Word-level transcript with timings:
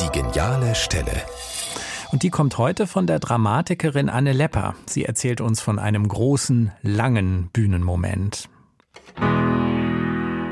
Die 0.00 0.18
geniale 0.18 0.74
Stelle. 0.74 1.12
Und 2.10 2.22
die 2.22 2.30
kommt 2.30 2.56
heute 2.56 2.86
von 2.86 3.06
der 3.06 3.18
Dramatikerin 3.18 4.08
Anne 4.08 4.32
Lepper. 4.32 4.74
Sie 4.86 5.04
erzählt 5.04 5.42
uns 5.42 5.60
von 5.60 5.78
einem 5.78 6.08
großen, 6.08 6.72
langen 6.80 7.50
Bühnenmoment. 7.52 8.48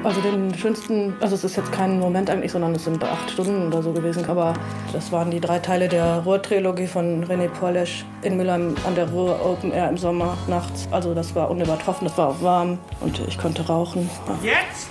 Also 0.04 0.20
den 0.20 0.54
schönsten, 0.54 1.14
also 1.20 1.34
es 1.34 1.44
ist 1.44 1.56
jetzt 1.56 1.72
kein 1.72 1.98
Moment 1.98 2.28
eigentlich, 2.28 2.52
sondern 2.52 2.74
es 2.74 2.84
sind 2.84 3.02
acht 3.02 3.30
Stunden 3.30 3.68
oder 3.68 3.82
so 3.82 3.92
gewesen. 3.92 4.26
Aber 4.26 4.52
das 4.92 5.10
waren 5.12 5.30
die 5.30 5.40
drei 5.40 5.58
Teile 5.60 5.88
der 5.88 6.18
Ruhr-Trilogie 6.18 6.86
von 6.86 7.24
René 7.24 7.48
Porlesch 7.48 8.04
in 8.20 8.36
Mülheim 8.36 8.74
an 8.86 8.94
der 8.96 9.08
Ruhr 9.08 9.44
Open 9.44 9.72
Air 9.72 9.88
im 9.88 9.96
Sommer 9.96 10.36
nachts. 10.46 10.88
Also 10.90 11.14
das 11.14 11.34
war 11.34 11.50
unübertroffen, 11.50 12.06
das 12.06 12.18
war 12.18 12.28
auch 12.28 12.42
warm 12.42 12.78
und 13.00 13.18
ich 13.26 13.38
konnte 13.38 13.66
rauchen. 13.66 14.10
Jetzt 14.42 14.90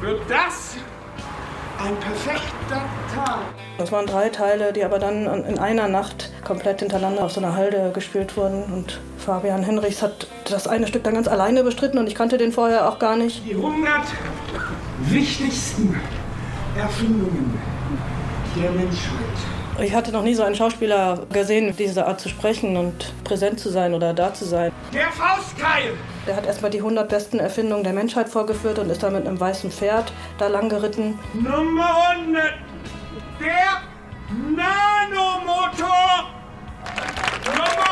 wird 0.00 0.20
das 0.28 0.76
ein 1.82 1.96
perfekter 1.96 2.84
Tag. 3.14 3.40
Das 3.78 3.92
waren 3.92 4.06
drei 4.06 4.28
Teile, 4.30 4.72
die 4.72 4.84
aber 4.84 4.98
dann 4.98 5.26
in 5.44 5.58
einer 5.58 5.88
Nacht 5.88 6.30
komplett 6.44 6.80
hintereinander 6.80 7.24
auf 7.24 7.32
so 7.32 7.40
einer 7.40 7.54
Halde 7.54 7.90
gespielt 7.94 8.36
wurden. 8.36 8.64
Und 8.64 9.00
Fabian 9.18 9.62
Henrichs 9.62 10.02
hat 10.02 10.26
das 10.48 10.66
eine 10.66 10.86
Stück 10.86 11.04
dann 11.04 11.14
ganz 11.14 11.28
alleine 11.28 11.62
bestritten 11.62 11.98
und 11.98 12.06
ich 12.06 12.14
kannte 12.14 12.38
den 12.38 12.52
vorher 12.52 12.88
auch 12.88 12.98
gar 12.98 13.16
nicht. 13.16 13.44
Die 13.44 13.54
100 13.54 14.02
wichtigsten 15.00 16.00
Erfindungen 16.78 17.58
der 18.56 18.70
Menschheit. 18.70 19.55
Ich 19.78 19.94
hatte 19.94 20.10
noch 20.10 20.22
nie 20.22 20.34
so 20.34 20.42
einen 20.42 20.54
Schauspieler 20.54 21.26
gesehen, 21.32 21.74
diese 21.78 22.06
Art 22.06 22.18
zu 22.20 22.30
sprechen 22.30 22.76
und 22.78 23.12
präsent 23.24 23.60
zu 23.60 23.68
sein 23.68 23.92
oder 23.92 24.14
da 24.14 24.32
zu 24.32 24.46
sein. 24.46 24.72
Der 24.94 25.08
Faustkeil! 25.12 25.92
Der 26.26 26.34
hat 26.34 26.46
erstmal 26.46 26.70
die 26.70 26.78
100 26.78 27.08
besten 27.08 27.38
Erfindungen 27.38 27.84
der 27.84 27.92
Menschheit 27.92 28.28
vorgeführt 28.28 28.78
und 28.78 28.88
ist 28.90 29.02
dann 29.02 29.12
mit 29.12 29.26
einem 29.26 29.38
weißen 29.38 29.70
Pferd 29.70 30.12
da 30.38 30.46
lang 30.48 30.70
geritten. 30.70 31.18
Nummer 31.34 31.90
100. 32.10 32.42
Der 33.38 33.82
Nanomotor. 34.30 36.24
Nummer 37.44 37.86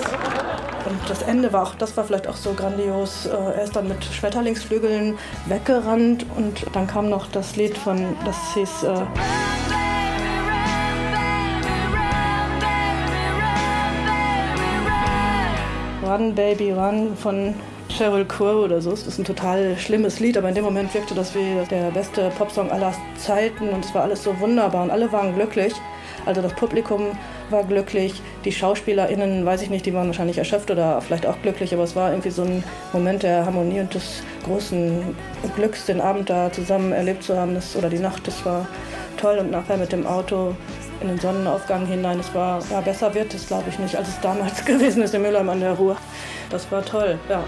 101. 0.00 0.86
Und 0.86 1.10
das 1.10 1.22
Ende 1.22 1.52
war 1.52 1.64
auch, 1.64 1.74
das 1.74 1.94
war 1.98 2.04
vielleicht 2.04 2.26
auch 2.26 2.36
so 2.36 2.54
grandios. 2.54 3.26
Äh, 3.26 3.30
Er 3.30 3.62
ist 3.62 3.76
dann 3.76 3.88
mit 3.88 4.02
Schmetterlingsflügeln 4.04 5.18
weggerannt 5.46 6.24
und 6.34 6.64
dann 6.72 6.86
kam 6.86 7.10
noch 7.10 7.26
das 7.30 7.56
Lied 7.56 7.76
von, 7.76 8.16
das 8.24 8.36
hieß 8.54 8.84
äh, 8.84 9.02
Run 16.12 16.34
Baby 16.34 16.72
Run 16.72 17.16
von 17.16 17.54
Sheryl 17.88 18.26
Crow 18.26 18.64
oder 18.64 18.82
so. 18.82 18.90
Das 18.90 19.06
ist 19.06 19.18
ein 19.18 19.24
total 19.24 19.78
schlimmes 19.78 20.20
Lied, 20.20 20.36
aber 20.36 20.50
in 20.50 20.54
dem 20.54 20.64
Moment 20.64 20.92
wirkte 20.92 21.14
das 21.14 21.34
wie 21.34 21.56
der 21.70 21.90
beste 21.90 22.30
Popsong 22.36 22.70
aller 22.70 22.92
Zeiten 23.16 23.70
und 23.70 23.82
es 23.82 23.94
war 23.94 24.02
alles 24.02 24.22
so 24.22 24.38
wunderbar 24.38 24.82
und 24.82 24.90
alle 24.90 25.10
waren 25.10 25.34
glücklich. 25.34 25.72
Also 26.26 26.42
das 26.42 26.52
Publikum 26.52 27.06
war 27.48 27.64
glücklich, 27.64 28.20
die 28.44 28.52
SchauspielerInnen, 28.52 29.46
weiß 29.46 29.62
ich 29.62 29.70
nicht, 29.70 29.86
die 29.86 29.94
waren 29.94 30.06
wahrscheinlich 30.06 30.36
erschöpft 30.36 30.70
oder 30.70 31.00
vielleicht 31.00 31.24
auch 31.24 31.40
glücklich, 31.40 31.72
aber 31.72 31.84
es 31.84 31.96
war 31.96 32.10
irgendwie 32.10 32.30
so 32.30 32.42
ein 32.42 32.62
Moment 32.92 33.22
der 33.22 33.46
Harmonie 33.46 33.80
und 33.80 33.94
des 33.94 34.22
großen 34.44 35.16
Glücks, 35.56 35.86
den 35.86 36.02
Abend 36.02 36.28
da 36.28 36.52
zusammen 36.52 36.92
erlebt 36.92 37.22
zu 37.22 37.38
haben, 37.38 37.54
das, 37.54 37.74
oder 37.74 37.88
die 37.88 37.98
Nacht, 37.98 38.26
das 38.28 38.44
war 38.44 38.66
toll 39.16 39.38
und 39.38 39.50
nachher 39.50 39.76
mit 39.76 39.92
dem 39.92 40.06
Auto 40.06 40.54
in 41.00 41.08
den 41.08 41.18
Sonnenaufgang 41.18 41.86
hinein, 41.86 42.20
es 42.20 42.32
war, 42.34 42.62
ja, 42.70 42.80
besser 42.80 43.14
wird 43.14 43.34
es 43.34 43.46
glaube 43.46 43.68
ich 43.68 43.78
nicht, 43.78 43.96
als 43.96 44.08
es 44.08 44.20
damals 44.20 44.64
gewesen 44.64 45.02
ist 45.02 45.14
in 45.14 45.22
Mülheim 45.22 45.48
an 45.48 45.60
der 45.60 45.72
Ruhr. 45.72 45.96
Das 46.50 46.70
war 46.70 46.84
toll, 46.84 47.18
ja. 47.28 47.42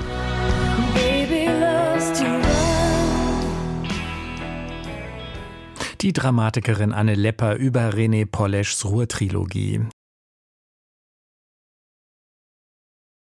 Die 6.01 6.13
Dramatikerin 6.13 6.93
Anne 6.93 7.15
Lepper 7.15 7.55
über 7.57 7.91
René 7.91 8.27
Poleschs 8.27 8.85
Ruhr-Trilogie. 8.85 9.87